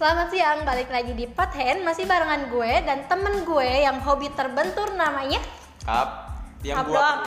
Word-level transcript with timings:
Selamat 0.00 0.32
siang, 0.32 0.64
balik 0.64 0.88
lagi 0.88 1.12
di 1.12 1.28
Pothead 1.28 1.84
Masih 1.84 2.08
barengan 2.08 2.48
gue 2.48 2.72
dan 2.88 3.04
temen 3.04 3.44
gue 3.44 3.84
yang 3.84 4.00
hobi 4.00 4.32
terbentur 4.32 4.96
namanya 4.96 5.36
Hap, 5.84 6.40
yang 6.64 6.80
Hap 6.80 6.86
gua 6.88 6.96
doang. 6.96 7.20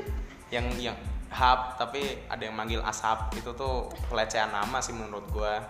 yang 0.56 0.64
yang 0.80 0.96
hap 1.28 1.76
tapi 1.76 2.24
ada 2.32 2.40
yang 2.40 2.56
manggil 2.56 2.80
asap. 2.88 3.36
Itu 3.36 3.52
tuh 3.52 3.92
pelecehan 4.08 4.48
nama 4.48 4.80
sih 4.80 4.96
menurut 4.96 5.28
gua. 5.28 5.60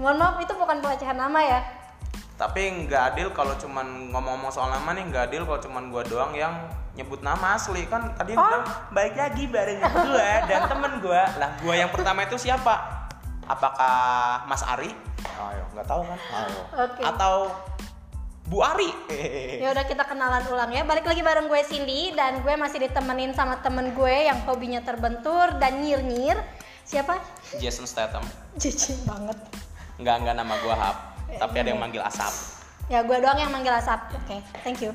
Mohon 0.00 0.16
maaf, 0.16 0.36
itu 0.40 0.56
bukan 0.56 0.80
pelecehan 0.80 1.20
nama 1.20 1.44
ya? 1.44 1.60
Tapi 2.40 2.88
nggak 2.88 3.02
adil 3.12 3.28
kalau 3.36 3.52
cuman 3.60 4.16
ngomong-ngomong 4.16 4.48
soal 4.48 4.72
nama 4.72 4.96
nih 4.96 5.04
nggak 5.12 5.24
adil 5.28 5.44
kalau 5.44 5.60
cuman 5.60 5.92
gua 5.92 6.08
doang 6.08 6.32
yang 6.32 6.56
nyebut 6.96 7.20
nama 7.20 7.52
asli. 7.52 7.84
Kan 7.84 8.16
tadi 8.16 8.32
Oh. 8.32 8.40
bilang 8.40 8.64
baik 8.96 9.12
lagi 9.12 9.44
bareng 9.44 9.80
gua 9.84 10.32
dan 10.48 10.60
temen 10.72 10.92
gua. 11.04 11.24
Lah 11.36 11.50
gua 11.60 11.74
yang 11.76 11.92
pertama 11.92 12.24
itu 12.24 12.40
siapa? 12.40 13.04
Apakah 13.44 14.48
Mas 14.48 14.64
Ari 14.64 15.05
ayo. 15.24 15.64
Nggak 15.72 15.86
tahu 15.88 16.02
kan 16.04 16.20
ayo. 16.20 16.60
Oke. 16.84 17.02
atau 17.02 17.34
Bu 18.46 18.62
Ari. 18.62 18.90
Ya 19.58 19.74
udah 19.74 19.84
kita 19.90 20.06
kenalan 20.06 20.46
ulang 20.46 20.70
ya. 20.70 20.86
Balik 20.86 21.10
lagi 21.10 21.18
bareng 21.18 21.50
gue 21.50 21.60
Cindy 21.66 22.14
Dan 22.14 22.46
gue 22.46 22.54
masih 22.54 22.78
ditemenin 22.78 23.34
sama 23.34 23.58
temen 23.58 23.90
gue 23.90 24.16
yang 24.30 24.38
hobinya 24.46 24.78
terbentur 24.86 25.58
dan 25.58 25.82
nyir-nyir. 25.82 26.38
Siapa? 26.86 27.18
Jason 27.58 27.90
Statham. 27.90 28.22
Cici 28.54 28.94
banget. 29.02 29.34
Nggak 29.98 30.16
nggak 30.22 30.36
nama 30.38 30.54
gua 30.60 30.76
hap 30.76 30.98
Ya, 31.26 31.42
tapi 31.42 31.58
ada 31.58 31.74
yang 31.74 31.82
manggil 31.82 31.98
asap. 32.06 32.30
Ya 32.86 33.02
gue 33.02 33.18
doang 33.18 33.34
yang 33.34 33.50
manggil 33.50 33.74
Asap. 33.74 34.14
Oke, 34.14 34.38
thank 34.62 34.78
you. 34.78 34.94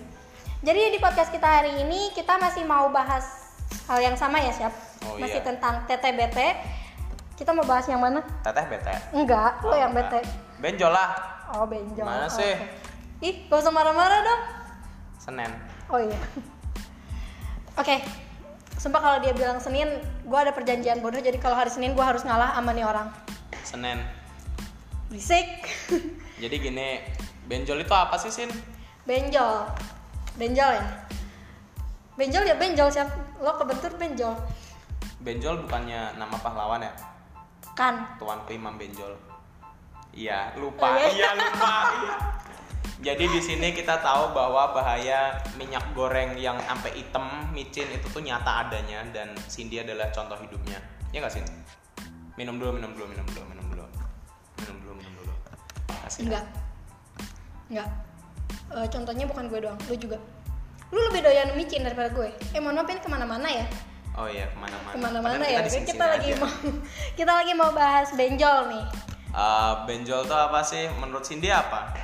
Jadi 0.64 0.96
di 0.96 1.00
podcast 1.02 1.34
kita 1.34 1.44
hari 1.44 1.74
ini 1.82 2.14
Kita 2.14 2.38
masih 2.38 2.64
mau 2.64 2.88
bahas 2.94 3.52
hal 3.90 3.98
yang 3.98 4.14
sama 4.14 4.38
ya 4.40 4.54
Siap? 4.54 4.74
Oh, 5.10 5.18
masih 5.18 5.42
iya. 5.42 5.48
tentang 5.50 5.90
TTBT 5.90 6.38
Kita 7.42 7.58
mau 7.58 7.66
bahas 7.66 7.90
yang 7.90 7.98
mana? 7.98 8.22
teteh 8.46 8.70
bete. 8.70 8.94
Enggak, 9.18 9.66
lo 9.66 9.74
Oh, 9.74 9.74
yang 9.74 9.98
enggak. 9.98 10.14
bete. 10.14 10.30
Benjol 10.62 10.94
lah. 10.94 11.10
Oh 11.58 11.66
benjol. 11.66 12.06
Mana 12.06 12.30
sih? 12.30 12.54
Oke. 12.54 13.26
Ih, 13.26 13.36
gak 13.50 13.66
usah 13.66 13.74
marah-marah 13.74 14.22
dong. 14.22 14.42
Senin 15.18 15.50
Oh 15.90 15.98
iya. 15.98 16.14
Oke. 17.82 17.98
Sumpah 18.78 19.02
kalau 19.02 19.18
dia 19.26 19.34
bilang 19.34 19.58
Senin 19.58 19.90
Gue 20.26 20.38
ada 20.42 20.50
perjanjian 20.50 21.06
bodoh 21.06 21.22
Jadi 21.22 21.38
kalau 21.38 21.54
hari 21.54 21.70
Senin 21.70 21.94
gue 21.98 22.02
harus 22.06 22.22
ngalah 22.22 22.54
sama 22.54 22.78
nih 22.78 22.86
orang. 22.86 23.10
Senin 23.66 23.98
Berisik 25.10 25.66
jadi 26.42 26.56
gini 26.62 27.02
benjol 27.50 27.82
itu 27.82 27.94
apa 27.94 28.22
sih 28.22 28.30
sin? 28.30 28.50
Benjol. 29.10 29.66
Benjol 30.38 30.78
ya? 30.78 30.86
Benjol 32.22 32.46
ya 32.46 32.54
benjol 32.54 32.90
siap. 32.94 33.10
Lo 33.42 33.58
kebentur 33.58 33.98
benjol. 33.98 34.38
Benjol 35.26 35.66
bukannya 35.66 36.18
nama 36.22 36.38
pahlawan 36.38 36.86
ya 36.86 36.94
Kan 37.82 38.06
tuanku 38.22 38.54
Imam 38.54 38.78
Benjol 38.78 39.18
iya 40.14 40.54
lupa. 40.54 40.86
Oh, 40.86 41.02
iya? 41.02 41.10
iya 41.10 41.30
lupa. 41.34 41.74
Iya. 41.90 42.14
jadi 43.02 43.26
di 43.26 43.42
sini 43.42 43.74
kita 43.74 43.98
tahu 44.06 44.38
bahwa 44.38 44.70
bahaya 44.70 45.42
minyak 45.58 45.82
goreng 45.98 46.38
yang 46.38 46.62
sampai 46.62 46.94
hitam 46.94 47.50
micin 47.50 47.90
itu 47.90 48.06
tuh 48.06 48.22
nyata 48.22 48.70
adanya 48.70 49.02
dan 49.10 49.34
Cindy 49.50 49.82
adalah 49.82 50.14
contoh 50.14 50.38
hidupnya. 50.38 50.78
Ya 51.10 51.26
nggak 51.26 51.34
Sin 51.34 51.48
minum 52.38 52.62
dulu 52.62 52.78
minum 52.78 52.94
dulu 52.94 53.10
minum 53.10 53.26
dulu 53.34 53.46
minum 53.50 53.66
dulu. 53.74 53.86
Minum 54.62 54.78
dulu 54.86 54.94
minum 55.02 55.14
dulu. 55.18 55.34
Kasih. 56.06 56.30
Enggak. 56.30 56.46
Enggak. 57.74 57.90
Eh, 58.78 58.88
Contohnya 58.94 59.26
bukan 59.26 59.50
gue 59.50 59.58
doang 59.58 59.80
Lu 59.90 59.98
juga. 59.98 60.22
Lu 60.94 61.02
lebih 61.10 61.26
doyan 61.26 61.50
micin 61.58 61.82
daripada 61.82 62.14
gue. 62.14 62.30
Eh 62.54 62.62
ini 62.62 63.02
ke 63.02 63.10
mana-mana 63.10 63.50
ya 63.50 63.66
oh 64.22 64.30
iya 64.30 64.46
ke 64.54 64.58
mana-mana. 64.62 64.94
Ke 64.94 64.98
mana-mana 65.02 65.46
ya 65.50 65.60
Kita, 65.66 65.70
sini-sini 65.74 66.02
lagi 66.06 66.30
aja. 66.30 66.38
mau 66.38 66.52
Kita 67.18 67.32
lagi 67.34 67.54
mau 67.58 67.72
bahas 67.74 68.10
benjol 68.14 68.58
nih. 68.70 68.86
Eh, 69.32 69.74
benjol 69.90 70.22
tuh 70.30 70.38
apa 70.38 70.60
sih? 70.62 70.86
Menurut 71.02 71.26
Cindy 71.26 71.50
apa? 71.50 71.96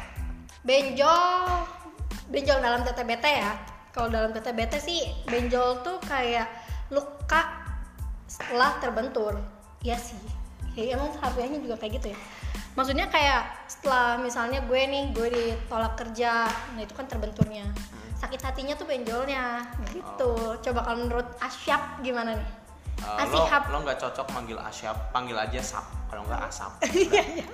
Benjol 0.65 1.45
Benjol 2.27 2.59
dalam 2.59 2.81
TTBT 2.81 3.25
ya. 3.25 3.53
Kalau 3.93 4.09
dalam 4.09 4.33
TTBT 4.33 4.73
sih 4.81 5.01
Benjol 5.29 5.85
tuh 5.85 6.01
kayak 6.01 6.49
luka 6.89 7.69
setelah 8.25 8.81
terbentur. 8.81 9.37
Iya 9.85 9.97
sih. 10.01 10.19
Ya 10.73 10.97
emang 10.97 11.13
harfiahnya 11.21 11.61
juga 11.61 11.77
kayak 11.77 12.01
gitu 12.01 12.07
ya. 12.13 12.19
Maksudnya 12.77 13.09
kayak 13.09 13.65
setelah 13.65 14.21
misalnya 14.21 14.61
gue 14.61 14.77
nih 14.77 15.09
Gue 15.09 15.33
ditolak 15.33 15.97
kerja 15.97 16.45
Nah 16.77 16.81
itu 16.85 16.93
kan 16.93 17.09
terbenturnya 17.09 17.65
Sakit 18.17 18.41
hatinya 18.41 18.73
tuh 18.73 18.89
benjolnya. 18.89 19.61
Gitu. 19.93 20.33
Coba 20.57 20.79
kalau 20.81 21.05
menurut 21.05 21.27
Asyap 21.37 22.01
gimana 22.01 22.33
nih? 22.33 22.49
Eh, 22.97 23.25
lo 23.29 23.45
Asihab. 23.45 23.69
lo 23.69 23.77
nggak 23.85 23.99
cocok 24.01 24.27
manggil 24.33 24.57
Asyap 24.57 25.13
panggil 25.13 25.37
aja 25.37 25.61
Sap. 25.61 25.85
Kalau 26.09 26.25
nggak 26.25 26.41
Asap. 26.49 26.71
Iya 26.97 27.23
iya. 27.41 27.49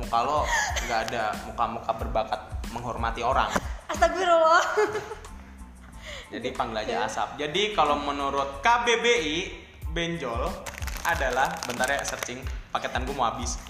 Muka 0.00 0.18
lo 0.24 0.48
nggak 0.88 1.00
ada. 1.12 1.24
Muka-muka 1.44 1.92
berbakat 2.00 2.40
menghormati 2.72 3.20
orang. 3.20 3.52
Astagfirullah. 3.92 4.64
Jadi 6.32 6.48
panggil 6.56 6.80
aja 6.80 7.04
Asap. 7.04 7.36
Jadi 7.36 7.76
kalau 7.76 8.00
menurut 8.00 8.64
KBBI 8.64 9.68
benjol 9.92 10.48
adalah 11.04 11.52
bentar 11.68 11.88
ya 11.88 12.00
searching 12.00 12.40
paketan 12.72 13.04
gue 13.04 13.12
mau 13.12 13.28
habis. 13.28 13.60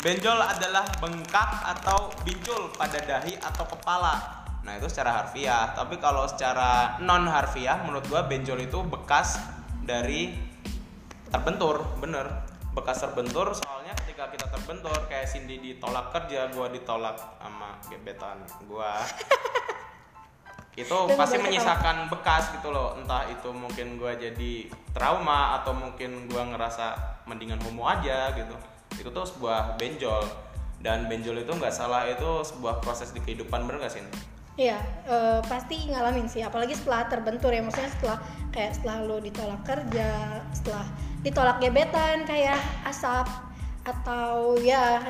Benjol 0.00 0.36
adalah 0.36 0.84
bengkak 1.00 1.64
atau 1.64 2.12
bincul 2.24 2.68
pada 2.76 3.00
dahi 3.00 3.40
atau 3.40 3.64
kepala 3.64 4.43
nah 4.64 4.80
itu 4.80 4.88
secara 4.88 5.22
harfiah. 5.22 5.76
Tapi 5.76 6.00
kalau 6.00 6.24
secara 6.24 6.96
non 7.04 7.28
harfiah 7.28 7.84
menurut 7.84 8.08
gue 8.08 8.20
benjol 8.24 8.64
itu 8.64 8.80
bekas 8.82 9.36
dari 9.84 10.32
terbentur. 11.28 11.84
Bener 12.00 12.26
bekas 12.74 12.98
terbentur. 13.00 13.54
Soalnya 13.54 13.94
ketika 14.02 14.28
kita 14.34 14.46
terbentur 14.50 14.98
kayak 15.06 15.30
Cindy 15.30 15.62
ditolak 15.62 16.10
kerja 16.10 16.50
gua 16.50 16.68
ditolak 16.68 17.16
sama 17.38 17.78
gebetan 17.86 18.42
gua. 18.66 18.98
Itu 20.74 21.06
Dan 21.06 21.14
pasti 21.14 21.38
menyisakan 21.38 22.10
bekas 22.10 22.50
gitu 22.50 22.74
loh. 22.74 22.98
Entah 22.98 23.30
itu 23.30 23.46
mungkin 23.54 23.94
gua 23.94 24.18
jadi 24.18 24.66
trauma 24.90 25.62
atau 25.62 25.70
mungkin 25.70 26.26
gua 26.26 26.50
ngerasa 26.50 26.98
mendingan 27.30 27.62
homo 27.62 27.86
aja 27.86 28.34
gitu. 28.34 28.58
Itu 28.98 29.14
tuh 29.14 29.22
sebuah 29.22 29.78
benjol. 29.78 30.26
Dan 30.82 31.06
benjol 31.06 31.46
itu 31.46 31.54
nggak 31.54 31.70
salah 31.70 32.10
itu 32.10 32.42
sebuah 32.42 32.82
proses 32.82 33.14
di 33.14 33.22
kehidupan 33.22 33.64
bener 33.64 33.86
gak 33.88 33.96
sih 33.96 34.04
Iya, 34.54 34.78
eh, 35.10 35.40
pasti 35.50 35.90
ngalamin 35.90 36.30
sih. 36.30 36.38
Apalagi 36.46 36.78
setelah 36.78 37.10
terbentur 37.10 37.50
ya, 37.50 37.58
maksudnya 37.58 37.90
setelah 37.90 38.18
kayak 38.54 38.78
setelah 38.78 38.96
lo 39.02 39.18
ditolak 39.18 39.60
kerja, 39.66 40.38
setelah 40.54 40.86
ditolak 41.26 41.58
gebetan 41.58 42.22
kayak 42.22 42.60
asap 42.86 43.26
atau 43.82 44.54
ya 44.62 45.02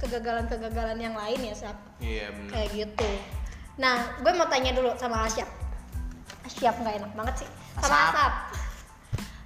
kegagalan-kegagalan 0.00 0.98
yang 0.98 1.14
lain 1.14 1.52
ya, 1.52 1.54
sap. 1.54 1.76
iya 2.00 2.32
bener 2.32 2.48
Kayak 2.48 2.68
gitu. 2.74 3.10
Nah, 3.76 4.18
gue 4.24 4.32
mau 4.34 4.48
tanya 4.48 4.72
dulu 4.72 4.96
sama 4.96 5.28
Asyap. 5.28 5.46
Asyap 6.48 6.74
nggak 6.80 6.96
enak 7.04 7.12
banget 7.12 7.44
sih. 7.44 7.48
Sama 7.76 7.86
Asap. 7.86 8.08
Asap. 8.08 8.32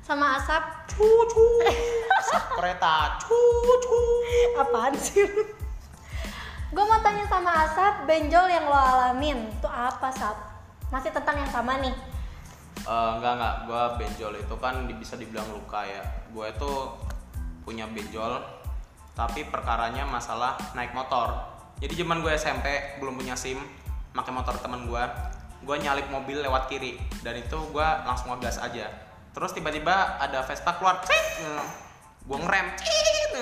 Sama 0.06 0.26
Asap. 0.38 0.64
cucu 0.96 1.44
asap 2.24 2.44
kereta 2.56 3.20
cucu 3.20 4.00
Apaan 4.56 4.96
sih? 4.96 5.28
Gue 6.66 6.84
mau 6.84 6.98
tanya 6.98 7.22
sama 7.30 7.50
Asap, 7.62 8.10
benjol 8.10 8.46
yang 8.50 8.66
lo 8.66 8.74
alamin 8.74 9.46
itu 9.46 9.68
apa, 9.70 10.10
Sap? 10.10 10.34
Masih 10.90 11.14
tentang 11.14 11.38
yang 11.38 11.50
sama 11.50 11.78
nih. 11.78 11.94
Eh, 12.86 13.10
enggak 13.18 13.32
enggak, 13.38 13.54
gue 13.66 13.82
benjol 14.02 14.32
itu 14.38 14.54
kan 14.58 14.74
bisa 14.98 15.14
dibilang 15.14 15.46
luka 15.50 15.86
ya. 15.86 16.02
Gue 16.34 16.50
itu 16.50 16.72
punya 17.62 17.86
benjol, 17.86 18.42
tapi 19.14 19.46
perkaranya 19.46 20.06
masalah 20.06 20.58
naik 20.74 20.94
motor. 20.94 21.34
Jadi 21.78 21.92
zaman 21.98 22.22
gue 22.22 22.32
SMP 22.34 22.98
belum 22.98 23.18
punya 23.18 23.34
SIM, 23.38 23.58
pakai 24.14 24.32
motor 24.34 24.58
teman 24.58 24.86
gue, 24.86 25.02
gue 25.66 25.76
nyalip 25.82 26.06
mobil 26.10 26.42
lewat 26.42 26.70
kiri 26.70 26.98
dan 27.26 27.34
itu 27.38 27.58
gue 27.74 27.88
langsung 28.06 28.34
ngegas 28.34 28.62
aja. 28.62 28.86
Terus 29.34 29.52
tiba-tiba 29.52 30.16
ada 30.16 30.40
Vespa 30.46 30.78
keluar, 30.80 31.04
gue 32.26 32.38
ngerem, 32.38 32.66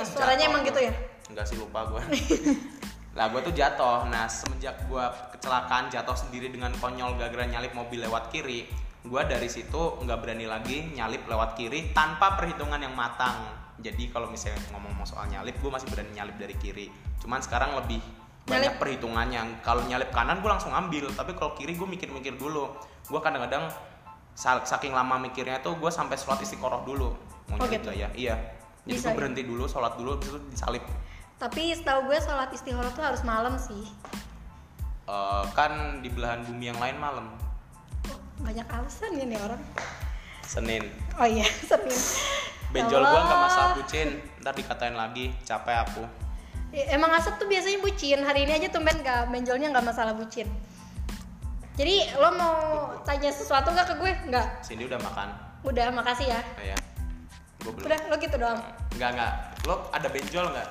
Suaranya 0.03 0.45
jatuh 0.45 0.51
emang 0.51 0.63
gitu 0.67 0.81
ya? 0.83 0.93
Enggak 1.31 1.47
sih 1.47 1.57
lupa 1.57 1.87
gue. 1.87 2.03
lah 3.15 3.31
gue 3.31 3.41
tuh 3.41 3.55
jatuh. 3.55 4.11
Nah 4.11 4.27
semenjak 4.27 4.87
gue 4.87 5.05
kecelakaan 5.33 5.87
jatuh 5.89 6.15
sendiri 6.15 6.51
dengan 6.51 6.75
konyol 6.75 7.15
gara-gara 7.15 7.47
nyalip 7.47 7.71
mobil 7.73 8.03
lewat 8.03 8.31
kiri, 8.31 8.67
gue 9.01 9.23
dari 9.25 9.47
situ 9.47 10.03
nggak 10.03 10.19
berani 10.19 10.47
lagi 10.47 10.91
nyalip 10.91 11.23
lewat 11.25 11.55
kiri 11.55 11.95
tanpa 11.95 12.35
perhitungan 12.35 12.79
yang 12.79 12.95
matang. 12.95 13.35
Jadi 13.75 14.11
kalau 14.11 14.31
misalnya 14.31 14.63
ngomong-ngomong 14.71 15.03
soal 15.05 15.27
nyalip, 15.27 15.59
gue 15.59 15.67
masih 15.67 15.91
berani 15.91 16.15
nyalip 16.15 16.39
dari 16.39 16.55
kiri. 16.55 16.87
Cuman 17.19 17.43
sekarang 17.43 17.75
lebih 17.75 17.99
banyak 18.45 18.71
Nyalip? 18.71 18.81
perhitungannya. 18.83 19.43
Kalau 19.67 19.83
nyalip 19.85 20.15
kanan 20.15 20.39
gue 20.39 20.51
langsung 20.51 20.71
ambil, 20.71 21.11
tapi 21.11 21.35
kalau 21.35 21.59
kiri 21.59 21.75
gue 21.75 21.89
mikir-mikir 21.89 22.39
dulu. 22.39 22.71
Gue 23.05 23.19
kadang-kadang 23.19 23.67
sa- 24.35 24.63
saking 24.63 24.95
lama 24.95 25.19
mikirnya 25.19 25.59
tuh 25.59 25.75
gue 25.75 25.91
sampai 25.91 26.15
sholat 26.15 26.39
istiqoroh 26.39 26.87
dulu. 26.87 27.19
Mau 27.51 27.57
Oh, 27.59 27.67
gitu? 27.67 27.91
ya? 27.91 28.09
Iya. 28.15 28.37
Jadi 28.87 28.95
gue 29.01 29.11
ya? 29.11 29.17
berhenti 29.17 29.43
dulu, 29.43 29.65
sholat 29.67 29.99
dulu, 29.99 30.23
itu 30.23 30.39
disalip. 30.49 30.85
Tapi 31.45 31.77
setahu 31.77 32.09
gue 32.09 32.19
sholat 32.25 32.49
istihara 32.57 32.89
tuh 32.97 33.05
harus 33.05 33.21
malam 33.21 33.61
sih. 33.61 33.85
Eh, 35.05 35.45
kan 35.53 36.01
di 36.01 36.09
belahan 36.09 36.41
bumi 36.49 36.73
yang 36.73 36.81
lain 36.81 36.97
malam. 36.97 37.29
Oh, 38.09 38.17
banyak 38.41 38.65
alasan 38.65 39.13
ya 39.13 39.29
nih 39.29 39.37
orang. 39.45 39.61
Senin. 40.41 40.89
Oh 41.21 41.29
iya, 41.29 41.45
Senin. 41.69 42.01
Benjol 42.73 43.05
gua 43.05 43.13
Allah. 43.13 43.23
nggak 43.29 43.41
masalah 43.45 43.71
bucin, 43.77 44.09
ntar 44.41 44.57
dikatain 44.57 44.97
lagi 44.97 45.37
capek 45.45 45.85
aku. 45.85 46.05
Ya, 46.75 46.99
emang 46.99 47.13
asap 47.15 47.39
tuh 47.39 47.47
biasanya 47.47 47.79
bucin 47.79 48.19
hari 48.27 48.51
ini 48.51 48.59
aja 48.59 48.67
tumben 48.67 48.99
gak 49.07 49.31
benjolnya 49.31 49.71
nggak 49.71 49.95
masalah 49.95 50.11
bucin 50.11 50.51
jadi 51.79 52.19
lo 52.19 52.35
mau 52.35 52.59
tanya 53.07 53.31
sesuatu 53.31 53.71
nggak 53.71 53.87
ke 53.91 53.95
gue 54.03 54.13
nggak 54.27 54.47
Cindy 54.67 54.91
udah 54.91 54.99
makan 54.99 55.29
udah 55.63 55.95
makasih 55.95 56.35
ya 56.35 56.43
gue 57.63 57.71
belum 57.71 57.87
udah 57.87 58.01
lo 58.11 58.17
gitu 58.19 58.37
doang 58.43 58.59
nggak 58.99 59.11
nggak 59.15 59.33
lo 59.71 59.87
ada 59.95 60.11
benjol 60.11 60.51
nggak 60.51 60.69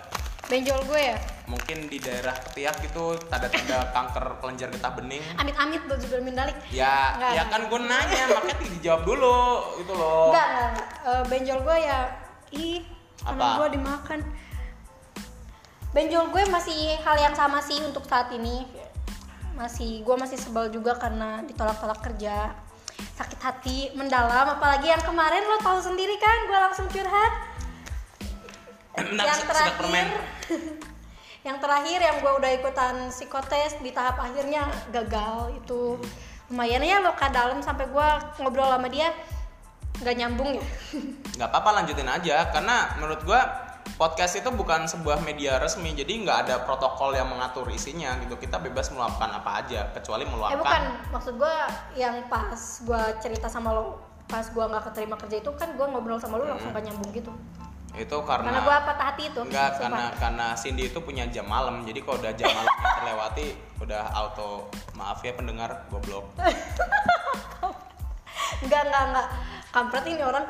benjol 0.52 0.80
gue 0.92 1.02
ya? 1.16 1.18
Mungkin 1.48 1.88
di 1.88 2.00
daerah 2.00 2.36
ketiak 2.36 2.80
itu 2.84 3.16
tanda-tanda 3.32 3.88
kanker 3.96 4.26
kelenjar 4.44 4.68
getah 4.72 4.94
bening. 4.96 5.24
Amit-amit 5.40 5.82
buat 5.88 6.00
juga 6.00 6.20
mindalik. 6.20 6.56
Ya 6.72 7.16
Nggak, 7.20 7.32
ya 7.36 7.44
kan 7.48 7.62
gue 7.68 7.80
nanya 7.80 8.24
makanya 8.32 8.56
dijawab 8.80 9.02
dulu 9.08 9.40
itu 9.80 9.94
loh. 9.96 10.32
Enggak, 10.32 10.48
enggak, 10.48 10.68
enggak. 10.72 10.88
Eh, 11.04 11.24
benjol 11.32 11.60
gue 11.64 11.78
ya 11.80 12.00
ih 12.54 12.80
Apa? 13.24 13.46
gue 13.64 13.68
dimakan. 13.80 14.20
Benjol 15.94 16.26
gue 16.34 16.44
masih 16.50 16.98
hal 17.06 17.16
yang 17.22 17.36
sama 17.38 17.62
sih 17.62 17.80
untuk 17.86 18.04
saat 18.10 18.34
ini. 18.34 18.66
Masih 19.54 20.02
gue 20.02 20.16
masih 20.18 20.36
sebel 20.42 20.74
juga 20.74 20.98
karena 20.98 21.46
ditolak-tolak 21.46 22.02
kerja. 22.02 22.52
Sakit 23.14 23.40
hati 23.42 23.78
mendalam 23.94 24.58
apalagi 24.58 24.90
yang 24.90 25.02
kemarin 25.06 25.46
lo 25.46 25.62
tahu 25.62 25.78
sendiri 25.82 26.18
kan 26.18 26.50
gue 26.50 26.58
langsung 26.58 26.88
curhat 26.90 27.54
Nah, 28.94 29.26
yang 29.26 29.42
terakhir 29.50 29.74
permen. 29.82 30.08
yang 31.48 31.58
terakhir 31.60 32.00
yang 32.00 32.18
gue 32.22 32.34
udah 32.40 32.52
ikutan 32.56 32.96
psikotes 33.10 33.82
di 33.82 33.90
tahap 33.90 34.22
akhirnya 34.22 34.70
gagal 34.94 35.58
itu. 35.58 35.98
Lumayan 36.54 36.86
ya 36.86 37.02
luka 37.02 37.26
dalam 37.34 37.66
sampai 37.66 37.90
gue 37.90 38.10
ngobrol 38.38 38.70
sama 38.70 38.88
dia 38.94 39.10
nggak 40.02 40.16
nyambung 40.18 40.58
ya. 40.58 40.66
Nggak 41.38 41.50
apa-apa 41.50 41.70
lanjutin 41.82 42.10
aja. 42.10 42.54
Karena 42.54 42.98
menurut 43.02 43.22
gua 43.26 43.42
podcast 43.94 44.42
itu 44.42 44.50
bukan 44.50 44.90
sebuah 44.90 45.22
media 45.22 45.62
resmi 45.62 45.94
jadi 45.94 46.24
nggak 46.26 46.38
ada 46.48 46.56
protokol 46.66 47.14
yang 47.18 47.30
mengatur 47.30 47.66
isinya 47.74 48.14
gitu. 48.22 48.38
Kita 48.38 48.62
bebas 48.62 48.94
meluapkan 48.94 49.34
apa 49.34 49.66
aja 49.66 49.90
kecuali 49.90 50.26
Eh 50.26 50.30
meluapkan 50.30 50.62
bukan, 50.62 50.84
maksud 51.14 51.34
gue 51.42 51.56
yang 51.98 52.26
pas 52.30 52.58
gue 52.58 53.02
cerita 53.22 53.50
sama 53.50 53.74
lo 53.74 54.02
pas 54.30 54.46
gue 54.46 54.66
nggak 54.66 54.84
keterima 54.90 55.16
kerja 55.20 55.46
itu 55.46 55.52
kan 55.58 55.78
gue 55.78 55.86
ngobrol 55.86 56.18
sama 56.18 56.42
lo 56.42 56.48
langsung 56.48 56.74
gak 56.74 56.86
nyambung 56.90 57.12
gitu 57.14 57.30
itu 57.96 58.16
karena, 58.24 58.48
karena 58.50 58.60
gue 58.60 58.76
patah 58.84 59.06
hati 59.08 59.22
itu 59.28 59.40
Enggak, 59.40 59.70
sumpah. 59.70 59.80
karena 59.84 60.04
karena 60.18 60.46
Cindy 60.54 60.82
itu 60.88 60.98
punya 60.98 61.24
jam 61.28 61.46
malam. 61.46 61.82
Jadi 61.82 62.00
kalau 62.02 62.16
udah 62.18 62.32
jam 62.32 62.48
malamnya 62.52 62.88
terlewati, 62.96 63.48
udah 63.80 64.02
auto 64.12 64.68
maaf 64.94 65.20
ya 65.20 65.32
pendengar 65.32 65.84
goblok. 65.88 66.28
enggak 68.60 68.80
enggak 68.84 69.02
enggak 69.08 69.28
kampret 69.70 70.04
ini 70.06 70.22
orang 70.22 70.46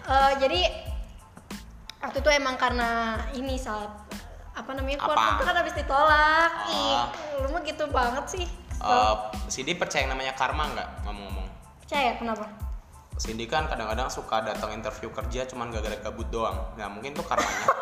Eh, 0.00 0.32
jadi 0.40 0.60
waktu 2.00 2.18
itu 2.18 2.28
emang 2.30 2.56
karena 2.56 3.14
ini 3.30 3.54
saat 3.54 3.86
apa 4.50 4.70
namanya 4.72 4.98
keluarga 4.98 5.36
itu 5.36 5.44
kan 5.44 5.56
habis 5.58 5.74
ditolak 5.76 6.50
Oh. 6.64 6.70
ih 6.72 6.96
lu 7.38 7.46
mah 7.50 7.60
gitu 7.62 7.84
banget 7.88 8.24
sih 8.26 8.46
Eh, 8.78 9.14
Cindy 9.46 9.74
percaya 9.74 10.02
yang 10.02 10.10
namanya 10.14 10.32
karma 10.32 10.64
nggak 10.70 10.88
ngomong-ngomong? 11.04 11.46
percaya 11.78 12.16
kenapa 12.16 12.46
Cindy 13.18 13.50
kan 13.50 13.66
kadang-kadang 13.66 14.06
suka 14.06 14.46
datang 14.46 14.78
interview 14.78 15.10
kerja 15.10 15.42
cuman 15.50 15.74
gara-gara 15.74 15.98
gabut 15.98 16.30
doang. 16.30 16.54
Nah 16.78 16.86
mungkin 16.86 17.18
tuh 17.18 17.26
karmanya 17.26 17.66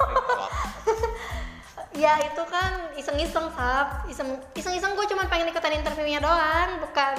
ya 2.03 2.17
itu 2.25 2.43
kan 2.49 2.89
iseng-iseng 2.97 3.53
sap. 3.53 4.09
Iseng 4.09 4.41
iseng-iseng 4.57 4.97
gue 4.97 5.07
cuma 5.13 5.29
pengen 5.29 5.53
ikutan 5.53 5.77
interviewnya 5.77 6.25
doang 6.25 6.81
bukan 6.81 7.15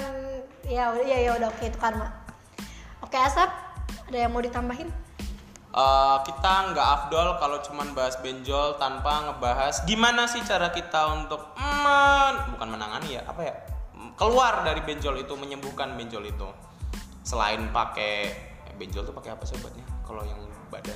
ya 0.65 0.97
udah 0.97 1.05
ya 1.05 1.17
ya 1.29 1.31
udah 1.37 1.47
oke 1.53 1.61
itu 1.61 1.77
karma. 1.77 2.09
Oke 3.05 3.21
asap 3.21 3.53
ada 4.09 4.17
yang 4.17 4.33
mau 4.33 4.41
ditambahin? 4.41 4.89
Eh, 5.77 6.17
kita 6.25 6.73
nggak 6.73 6.87
afdol 6.89 7.37
kalau 7.37 7.61
cuman 7.61 7.93
bahas 7.93 8.17
benjol 8.17 8.81
tanpa 8.81 9.29
ngebahas 9.29 9.85
gimana 9.85 10.25
sih 10.25 10.41
cara 10.41 10.73
kita 10.73 11.13
untuk 11.13 11.53
men 11.61 12.57
bukan 12.57 12.67
menangani 12.73 13.21
ya 13.21 13.29
apa 13.29 13.45
ya? 13.45 13.53
Keluar 14.17 14.65
dari 14.65 14.81
benjol 14.81 15.21
itu 15.21 15.37
menyembuhkan 15.37 15.93
benjol 15.93 16.25
itu 16.25 16.49
selain 17.27 17.59
pakai 17.75 18.31
eh, 18.63 18.73
benjol 18.79 19.03
tuh 19.03 19.11
pakai 19.11 19.35
apa 19.35 19.43
sih 19.43 19.59
obatnya? 19.59 19.83
Kalau 20.07 20.23
yang 20.23 20.39
badan? 20.71 20.95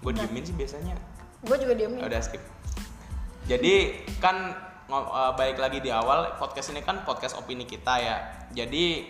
Gue 0.00 0.16
diemin 0.16 0.40
sih 0.40 0.56
biasanya. 0.56 0.96
Gue 1.44 1.60
juga 1.60 1.76
diemin. 1.76 2.00
Udah 2.00 2.20
skip. 2.24 2.40
Jadi 3.44 4.00
kan 4.24 4.56
eh, 4.88 5.32
baik 5.36 5.60
lagi 5.60 5.84
di 5.84 5.92
awal 5.92 6.40
podcast 6.40 6.72
ini 6.72 6.80
kan 6.80 7.04
podcast 7.04 7.36
opini 7.36 7.68
kita 7.68 7.94
ya. 8.00 8.16
Jadi 8.56 9.04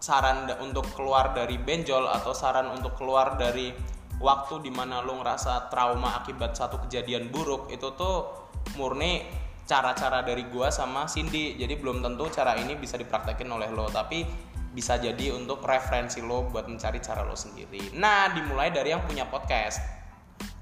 saran 0.00 0.48
untuk 0.64 0.88
keluar 0.96 1.36
dari 1.36 1.60
benjol 1.60 2.08
atau 2.08 2.32
saran 2.32 2.72
untuk 2.72 2.96
keluar 2.96 3.36
dari 3.36 3.70
waktu 4.18 4.64
di 4.64 4.72
mana 4.72 5.04
lo 5.04 5.20
ngerasa 5.20 5.68
trauma 5.68 6.16
akibat 6.18 6.56
satu 6.56 6.80
kejadian 6.88 7.28
buruk 7.30 7.70
itu 7.70 7.92
tuh 7.94 8.48
murni 8.74 9.22
cara-cara 9.62 10.24
dari 10.24 10.48
gua 10.48 10.72
sama 10.72 11.04
Cindy. 11.04 11.60
Jadi 11.60 11.76
belum 11.76 12.00
tentu 12.00 12.26
cara 12.32 12.56
ini 12.56 12.74
bisa 12.74 12.96
dipraktekin 12.96 13.46
oleh 13.52 13.68
lo. 13.68 13.86
Tapi 13.92 14.24
bisa 14.72 14.96
jadi 14.96 15.36
untuk 15.36 15.60
referensi 15.60 16.24
lo 16.24 16.48
buat 16.48 16.64
mencari 16.64 16.96
cara 17.04 17.20
lo 17.22 17.36
sendiri. 17.36 17.92
Nah 17.92 18.32
dimulai 18.32 18.72
dari 18.72 18.96
yang 18.96 19.04
punya 19.04 19.28
podcast. 19.28 19.84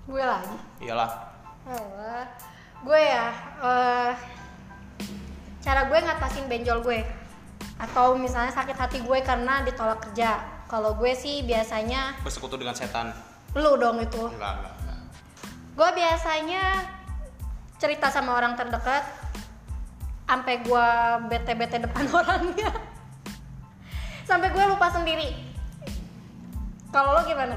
Gue 0.04 0.18
lagi. 0.18 0.56
Iyalah. 0.82 1.10
Alah. 1.70 2.26
gue 2.80 2.96
ya 2.96 3.28
eh, 3.60 4.12
cara 5.62 5.86
gue 5.86 5.98
ngatasin 6.02 6.50
benjol 6.50 6.82
gue. 6.82 7.06
Atau 7.78 8.18
misalnya 8.18 8.50
sakit 8.50 8.76
hati 8.76 8.98
gue 9.06 9.18
karena 9.22 9.62
ditolak 9.62 10.02
kerja. 10.10 10.42
Kalau 10.66 10.98
gue 10.98 11.14
sih 11.14 11.46
biasanya 11.46 12.18
bersekutu 12.26 12.58
dengan 12.58 12.74
setan. 12.74 13.14
Lu 13.54 13.78
dong 13.78 14.02
itu. 14.02 14.26
Enggak 14.26 14.52
enggak, 14.58 14.74
enggak. 14.82 14.98
gue 15.70 15.90
biasanya 16.02 16.62
cerita 17.78 18.12
sama 18.12 18.36
orang 18.36 18.58
terdekat 18.58 19.06
sampai 20.26 20.62
gue 20.62 20.86
bete-bete 21.30 21.82
depan 21.82 22.06
orangnya 22.20 22.70
sampai 24.30 24.54
gue 24.54 24.64
lupa 24.70 24.86
sendiri 24.94 25.50
kalau 26.90 27.14
lo 27.14 27.22
gimana 27.22 27.54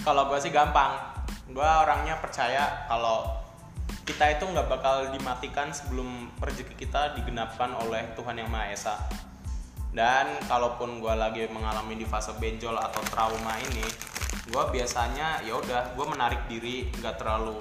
Kalau 0.00 0.32
gue 0.32 0.40
sih 0.40 0.48
gampang. 0.48 0.96
Gue 1.52 1.60
orangnya 1.64 2.16
percaya 2.24 2.88
kalau 2.88 3.28
kita 4.08 4.32
itu 4.32 4.48
nggak 4.48 4.64
bakal 4.64 5.12
dimatikan 5.12 5.68
sebelum 5.76 6.32
rezeki 6.40 6.72
kita 6.72 7.12
digenapkan 7.20 7.76
oleh 7.76 8.08
Tuhan 8.16 8.40
yang 8.40 8.48
Maha 8.48 8.72
Esa. 8.72 8.96
Dan 9.92 10.40
kalaupun 10.48 11.04
gue 11.04 11.12
lagi 11.12 11.44
mengalami 11.52 12.00
di 12.00 12.08
fase 12.08 12.32
benjol 12.40 12.80
atau 12.80 13.04
trauma 13.12 13.60
ini, 13.60 13.84
gue 14.48 14.64
biasanya 14.72 15.44
ya 15.44 15.60
udah 15.60 15.92
gue 15.92 16.06
menarik 16.08 16.48
diri, 16.48 16.88
nggak 16.96 17.20
terlalu 17.20 17.60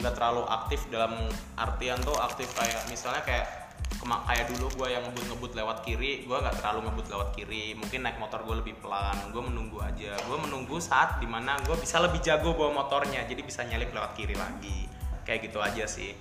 nggak 0.00 0.14
terlalu 0.16 0.48
aktif 0.48 0.80
dalam 0.88 1.12
artian 1.60 2.00
tuh 2.00 2.16
aktif 2.24 2.48
kayak 2.56 2.88
misalnya 2.88 3.20
kayak 3.20 3.65
kayak 4.06 4.46
dulu 4.54 4.66
gue 4.78 4.88
yang 4.94 5.02
ngebut-ngebut 5.02 5.52
lewat 5.58 5.78
kiri 5.82 6.22
gue 6.22 6.36
nggak 6.38 6.62
terlalu 6.62 6.86
ngebut 6.86 7.06
lewat 7.10 7.28
kiri. 7.34 7.74
Mungkin 7.74 8.06
naik 8.06 8.18
motor 8.22 8.42
gue 8.46 8.56
lebih 8.62 8.74
pelan. 8.78 9.18
Gue 9.34 9.42
menunggu 9.42 9.82
aja. 9.82 10.14
Gue 10.26 10.38
menunggu 10.38 10.78
saat 10.78 11.18
di 11.18 11.26
mana 11.26 11.58
gue 11.66 11.74
bisa 11.78 11.98
lebih 11.98 12.22
jago 12.22 12.54
bawa 12.54 12.86
motornya. 12.86 13.26
Jadi 13.26 13.42
bisa 13.42 13.66
nyalip 13.66 13.90
lewat 13.90 14.14
kiri 14.14 14.38
lagi. 14.38 14.86
Kayak 15.26 15.50
gitu 15.50 15.58
aja 15.58 15.84
sih. 15.90 16.14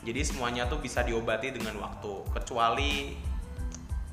Jadi 0.00 0.20
semuanya 0.24 0.68
tuh 0.68 0.80
bisa 0.80 1.00
diobati 1.00 1.52
dengan 1.52 1.76
waktu. 1.80 2.12
Kecuali 2.32 3.16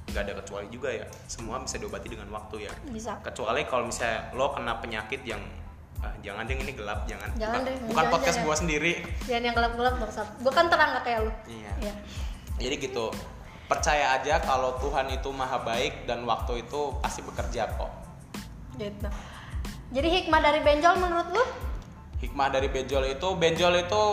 nggak 0.08 0.24
ada 0.24 0.34
kecuali 0.39 0.68
juga 0.72 0.89
ya. 0.92 1.08
Semua 1.27 1.60
bisa 1.60 1.75
diobati 1.75 2.08
dengan 2.08 2.32
waktu 2.32 2.68
ya. 2.68 2.74
Bisa. 2.88 3.20
Kecuali 3.20 3.68
kalau 3.68 3.92
misalnya 3.92 4.32
lo 4.36 4.56
kena 4.56 4.80
penyakit 4.80 5.24
yang 5.27 5.44
ah, 6.00 6.13
jangan 6.24 6.48
deh 6.48 6.56
ini 6.56 6.72
gelap 6.75 7.04
jangan. 7.08 7.27
Jangan 7.36 7.60
bukan, 7.60 7.68
deh, 7.68 7.75
bukan 7.92 7.96
jangan, 8.08 8.13
podcast 8.16 8.38
gue 8.39 8.56
sendiri. 8.56 8.92
Jangan 9.27 9.44
yang 9.51 9.56
gelap-gelap 9.56 9.96
bangsat. 10.00 10.27
Gue 10.39 10.54
kan 10.56 10.72
terang 10.72 10.96
gak 10.96 11.04
kayak 11.04 11.20
lu. 11.27 11.32
Iya. 11.51 11.72
Iya. 11.84 11.96
Jadi 12.57 12.75
gitu. 12.81 13.13
Percaya 13.67 14.15
aja 14.15 14.39
kalau 14.39 14.79
Tuhan 14.79 15.11
itu 15.11 15.27
maha 15.29 15.59
baik 15.59 16.07
dan 16.07 16.23
waktu 16.23 16.63
itu 16.63 16.95
pasti 17.03 17.19
bekerja 17.19 17.67
kok. 17.75 17.91
gitu 18.77 19.09
jadi 19.87 20.07
hikmah 20.19 20.43
dari 20.43 20.59
benjol 20.59 20.99
menurut 20.99 21.31
lu 21.31 21.43
Hikmah 22.17 22.49
dari 22.49 22.65
benjol 22.73 23.13
itu, 23.13 23.29
benjol 23.37 23.77
itu 23.77 24.03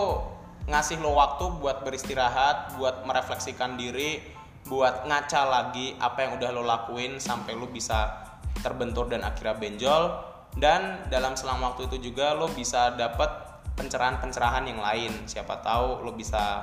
ngasih 0.68 1.00
lo 1.00 1.16
waktu 1.16 1.56
buat 1.56 1.88
beristirahat, 1.88 2.76
buat 2.76 3.08
merefleksikan 3.08 3.80
diri, 3.80 4.20
buat 4.68 5.08
ngaca 5.08 5.42
lagi 5.48 5.96
apa 5.96 6.28
yang 6.28 6.36
udah 6.36 6.50
lo 6.52 6.68
lakuin 6.68 7.16
sampai 7.16 7.56
lo 7.56 7.64
bisa 7.64 8.28
terbentur 8.60 9.08
dan 9.08 9.24
akhirnya 9.24 9.56
benjol. 9.56 10.20
Dan 10.52 11.08
dalam 11.08 11.32
selang 11.32 11.64
waktu 11.64 11.88
itu 11.88 12.12
juga 12.12 12.36
lo 12.36 12.52
bisa 12.52 12.92
dapat 12.92 13.32
pencerahan-pencerahan 13.72 14.68
yang 14.68 14.84
lain. 14.84 15.24
Siapa 15.24 15.64
tahu 15.64 16.04
lo 16.04 16.12
bisa 16.12 16.60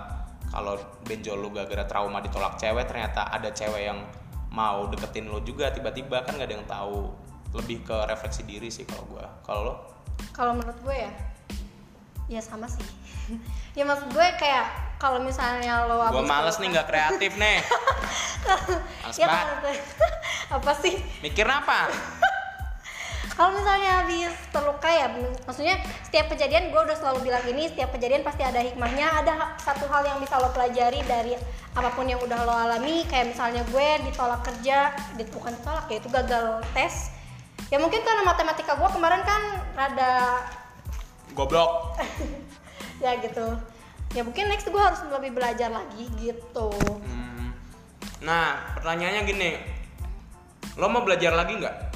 kalau 0.51 0.75
benjol 1.01 1.39
lo 1.39 1.49
gara-gara 1.49 1.87
trauma 1.87 2.19
ditolak 2.19 2.55
cewek 2.55 2.85
ternyata 2.85 3.23
ada 3.25 3.49
cewek 3.49 3.87
yang 3.87 4.03
mau 4.51 4.83
deketin 4.85 5.25
lo 5.25 5.39
juga 5.39 5.71
tiba-tiba 5.71 6.21
kan 6.21 6.35
gak 6.35 6.45
ada 6.45 6.55
yang 6.55 6.67
tahu. 6.67 7.07
Lebih 7.51 7.83
ke 7.83 7.97
refleksi 8.05 8.43
diri 8.43 8.67
sih 8.67 8.83
kalau 8.83 9.03
gua. 9.07 9.27
Kalau 9.41 9.61
lo 9.63 9.73
kalau 10.31 10.53
menurut 10.53 10.75
gue 10.81 10.95
ya 10.97 11.11
ya 12.29 12.41
sama 12.41 12.67
sih. 12.67 12.83
Ya 13.71 13.87
maksud 13.87 14.11
gue 14.11 14.27
kayak 14.35 14.67
kalau 14.99 15.23
misalnya 15.23 15.87
lo 15.87 15.95
Gue 16.11 16.27
males 16.27 16.59
nih 16.59 16.67
nggak 16.69 16.87
kreatif 16.87 17.31
nih. 17.39 17.63
Males 19.07 19.15
ya 19.15 19.27
gue- 19.31 19.83
apa 20.59 20.71
sih? 20.75 20.99
Mikir 21.23 21.47
apa? 21.47 21.87
Kalau 23.35 23.55
misalnya 23.55 24.03
habis 24.03 24.33
terluka 24.51 24.89
ya 24.91 25.07
maksudnya 25.47 25.75
setiap 26.03 26.31
kejadian 26.31 26.69
gue 26.69 26.81
udah 26.81 26.97
selalu 26.99 27.31
bilang 27.31 27.43
ini 27.47 27.71
setiap 27.71 27.95
kejadian 27.95 28.21
pasti 28.21 28.43
ada 28.43 28.59
hikmahnya 28.59 29.07
ada 29.23 29.55
satu 29.59 29.87
hal 29.87 30.03
yang 30.03 30.19
bisa 30.19 30.35
lo 30.37 30.51
pelajari 30.51 30.99
dari 31.07 31.33
apa 31.71 31.89
pun 31.95 32.07
yang 32.07 32.19
udah 32.19 32.39
lo 32.43 32.51
alami 32.51 33.07
kayak 33.07 33.31
misalnya 33.31 33.63
gue 33.71 33.87
ditolak 34.11 34.43
kerja 34.43 34.91
bukan 35.31 35.55
ditolak 35.55 35.85
ya 35.87 35.97
itu 35.99 36.09
gagal 36.11 36.45
tes 36.75 37.15
ya 37.71 37.77
mungkin 37.79 38.03
karena 38.03 38.23
matematika 38.27 38.75
gue 38.75 38.89
kemarin 38.91 39.23
kan 39.23 39.41
rada 39.75 40.13
Goblok. 41.31 41.95
ya 43.03 43.15
gitu 43.23 43.55
ya 44.11 44.27
mungkin 44.27 44.51
next 44.51 44.67
gue 44.67 44.81
harus 44.83 44.99
lebih 45.07 45.31
belajar 45.31 45.71
lagi 45.71 46.11
gitu 46.19 46.67
Hmm. 46.99 47.31
Nah, 48.21 48.77
pertanyaannya 48.77 49.21
gini. 49.25 49.51
Lo 50.77 50.87
mau 50.87 51.01
belajar 51.01 51.33
lagi 51.33 51.57
nggak? 51.57 51.90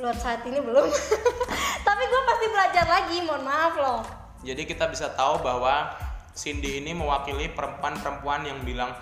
Buat 0.00 0.16
saat 0.16 0.40
ini 0.48 0.58
belum 0.58 0.88
tapi 1.86 2.02
gue 2.08 2.22
pasti 2.26 2.46
belajar 2.48 2.86
lagi 2.88 3.16
mohon 3.22 3.44
maaf 3.44 3.74
loh 3.76 4.00
Jadi 4.40 4.64
kita 4.64 4.88
bisa 4.88 5.12
tahu 5.12 5.44
bahwa 5.44 5.92
Cindy 6.32 6.80
ini 6.80 6.96
mewakili 6.96 7.52
perempuan-perempuan 7.52 8.48
yang 8.48 8.56
bilang 8.64 8.96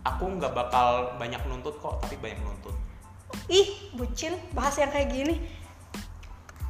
aku 0.00 0.24
nggak 0.40 0.56
bakal 0.56 1.12
banyak 1.20 1.44
nuntut 1.44 1.76
kok, 1.76 2.00
tapi 2.00 2.16
banyak 2.16 2.40
nuntut. 2.40 2.72
ih 3.52 3.92
bucin 3.92 4.32
bahas 4.56 4.72
yang 4.80 4.88
kayak 4.88 5.12
gini 5.12 5.36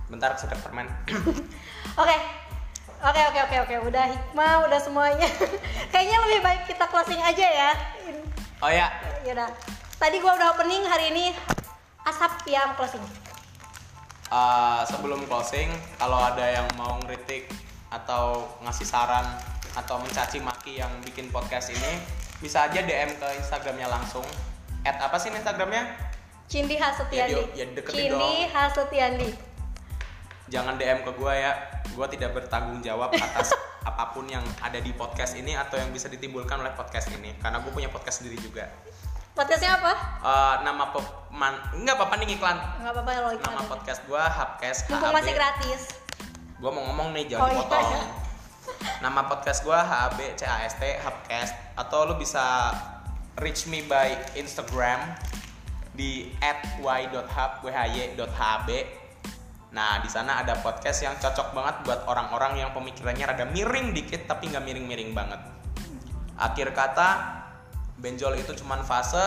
Bentar 0.07 0.35
sedap 0.35 0.62
permen. 0.62 0.87
Oke. 2.03 2.17
Oke 2.97 3.21
oke 3.29 3.38
oke 3.45 3.57
oke 3.67 3.76
udah 3.91 4.07
hikmah 4.09 4.67
udah 4.67 4.81
semuanya. 4.81 5.26
Kayaknya 5.93 6.17
lebih 6.26 6.41
baik 6.43 6.62
kita 6.65 6.87
closing 6.88 7.19
aja 7.21 7.45
ya. 7.45 7.71
oh 8.62 8.71
ya, 8.73 8.88
Ya 9.26 9.35
udah. 9.37 9.50
Tadi 9.99 10.17
gua 10.23 10.33
udah 10.38 10.55
opening 10.55 10.87
hari 10.87 11.11
ini 11.12 11.35
asap 12.07 12.49
yang 12.49 12.73
closing. 12.79 13.03
Uh, 14.30 14.83
sebelum 14.87 15.23
closing, 15.26 15.71
kalau 15.99 16.18
ada 16.18 16.42
yang 16.42 16.68
mau 16.78 16.99
ngeritik 17.04 17.50
atau 17.92 18.47
ngasih 18.66 18.87
saran 18.87 19.26
atau 19.76 20.00
mencaci 20.00 20.40
maki 20.40 20.80
yang 20.80 20.90
bikin 21.04 21.28
podcast 21.28 21.71
ini, 21.71 22.00
bisa 22.40 22.66
aja 22.66 22.80
DM 22.83 23.14
ke 23.16 23.28
Instagramnya 23.38 23.87
langsung. 23.90 24.25
At 24.87 24.99
apa 25.02 25.18
sih 25.18 25.30
Instagramnya? 25.30 25.85
Cindi 26.47 26.78
Hasutiandi. 26.78 27.59
Ya, 27.59 27.66
ya 27.66 27.83
Cindi. 27.83 28.47
Hasutiandi. 28.50 29.30
jangan 30.47 30.78
DM 30.78 31.02
ke 31.02 31.11
gue 31.18 31.33
ya 31.35 31.59
gue 31.90 32.06
tidak 32.14 32.38
bertanggung 32.38 32.78
jawab 32.78 33.11
atas 33.18 33.50
apa 33.90 34.14
pun 34.14 34.26
yang 34.30 34.42
ada 34.62 34.78
di 34.78 34.95
podcast 34.95 35.35
ini 35.35 35.59
atau 35.59 35.75
yang 35.75 35.90
bisa 35.90 36.06
ditimbulkan 36.06 36.62
oleh 36.62 36.71
podcast 36.75 37.11
ini 37.11 37.35
karena 37.42 37.59
gue 37.62 37.73
punya 37.75 37.90
podcast 37.90 38.23
sendiri 38.23 38.38
juga 38.38 38.71
Podcastnya 39.37 39.76
apa? 39.76 39.93
Eh, 40.25 40.55
nama 40.64 40.88
peman 40.88 41.52
nggak 41.76 41.95
apa-apa 41.95 42.14
nih 42.16 42.40
iklan 42.40 42.57
Nggak 42.81 42.93
apa-apa 42.97 43.11
ya 43.12 43.21
lo 43.21 43.31
iklan 43.31 43.52
nama 43.52 43.69
podcast 43.69 44.00
gue 44.09 44.16
Hubcast 44.19 44.88
Mumpung 44.88 45.12
masih 45.12 45.35
gratis. 45.37 45.83
gue 46.57 46.71
mau 46.73 46.88
ngomong 46.88 47.12
nih 47.12 47.28
jangan 47.28 47.45
Oh, 47.45 47.49
iya. 47.52 47.57
dipotong 47.61 47.90
nama 48.99 49.21
podcast 49.28 49.61
gue 49.61 49.76
HAB 49.76 50.19
CAST 50.35 50.81
Hubcast 51.05 51.52
atau 51.76 52.09
lu 52.09 52.16
bisa 52.16 52.73
reach 53.37 53.69
me 53.69 53.85
by 53.85 54.09
Instagram 54.33 55.05
di 55.93 56.33
@y.hub 56.81 57.52
why.hb 57.61 58.69
Nah, 59.66 60.00
di 60.00 60.09
sana 60.09 60.40
ada 60.40 60.57
podcast 60.57 61.05
yang 61.05 61.12
cocok 61.21 61.52
banget 61.52 61.76
buat 61.85 62.00
orang-orang 62.09 62.57
yang 62.57 62.73
pemikirannya 62.73 63.28
rada 63.28 63.45
miring 63.45 63.93
dikit 63.93 64.25
tapi 64.25 64.49
nggak 64.49 64.64
miring-miring 64.64 65.12
banget. 65.12 65.37
Akhir 66.35 66.73
kata, 66.73 67.36
benjol 68.00 68.37
itu 68.37 68.53
cuman 68.57 68.85
fase 68.85 69.21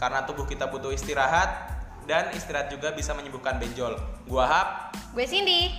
karena 0.00 0.24
tubuh 0.24 0.48
kita 0.48 0.68
butuh 0.68 0.92
istirahat 0.92 1.76
dan 2.08 2.32
istirahat 2.32 2.72
juga 2.72 2.90
bisa 2.96 3.12
menyembuhkan 3.12 3.60
benjol. 3.60 3.94
Gua 4.26 4.48
Hap, 4.48 4.68
Gue 5.12 5.28
Cindy. 5.28 5.70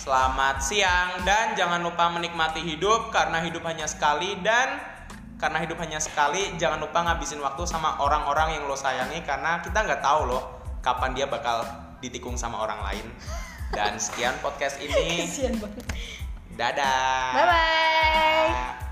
selamat 0.00 0.60
siang 0.60 1.24
dan 1.24 1.56
jangan 1.56 1.80
lupa 1.80 2.08
menikmati 2.12 2.60
hidup 2.60 3.12
karena 3.12 3.40
hidup 3.40 3.64
hanya 3.64 3.88
sekali 3.88 4.36
dan 4.44 4.80
karena 5.40 5.60
hidup 5.60 5.76
hanya 5.80 6.00
sekali 6.00 6.56
jangan 6.56 6.80
lupa 6.80 7.04
ngabisin 7.04 7.40
waktu 7.42 7.68
sama 7.68 8.00
orang-orang 8.00 8.56
yang 8.60 8.64
lo 8.64 8.76
sayangi 8.76 9.20
karena 9.26 9.60
kita 9.60 9.84
nggak 9.84 10.00
tahu 10.00 10.30
loh 10.30 10.42
kapan 10.84 11.16
dia 11.16 11.24
bakal 11.24 11.64
ditikung 12.04 12.36
sama 12.36 12.60
orang 12.60 12.84
lain. 12.84 13.06
Dan 13.72 13.96
sekian 13.96 14.36
podcast 14.44 14.76
ini. 14.78 15.24
Dadah. 16.60 17.32
Bye 17.34 17.46
bye. 17.48 18.83